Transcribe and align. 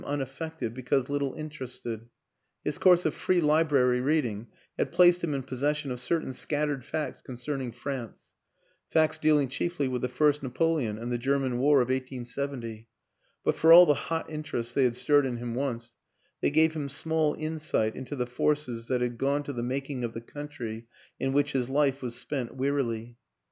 unaffected 0.05 0.73
because 0.73 1.09
little 1.09 1.35
interested. 1.35 2.09
His 2.63 2.79
course 2.79 3.05
of 3.05 3.13
Free 3.13 3.39
Library 3.39 4.01
reading 4.01 4.47
had 4.75 4.91
placed 4.91 5.23
him 5.23 5.35
in 5.35 5.43
pos 5.43 5.59
session 5.59 5.91
of 5.91 5.99
certain 5.99 6.33
scattered 6.33 6.83
facts 6.83 7.21
concerning 7.21 7.71
France, 7.71 8.31
facts 8.89 9.19
dealing 9.19 9.47
chiefly 9.47 9.87
with 9.87 10.01
the 10.01 10.09
First 10.09 10.41
Napo 10.41 10.77
leon 10.79 10.97
and 10.97 11.11
the 11.11 11.19
German 11.19 11.59
War 11.59 11.81
of 11.81 11.89
1870; 11.89 12.87
but 13.43 13.55
for 13.55 13.71
all 13.71 13.85
the 13.85 13.93
hot 13.93 14.27
interest 14.27 14.73
they 14.73 14.85
had 14.85 14.95
stirred 14.95 15.27
in 15.27 15.37
him 15.37 15.53
once, 15.53 15.93
they 16.41 16.49
gave 16.49 16.73
him 16.73 16.89
small 16.89 17.35
insight 17.35 17.95
into 17.95 18.15
the 18.15 18.25
forces 18.25 18.87
that 18.87 19.01
had 19.01 19.19
gone 19.19 19.43
to 19.43 19.53
the 19.53 19.61
making 19.61 20.03
of 20.03 20.15
the 20.15 20.21
country 20.21 20.87
in 21.19 21.31
which 21.31 21.51
his 21.51 21.69
life 21.69 22.01
was 22.01 22.15
spent 22.15 22.55
wearily. 22.55 23.17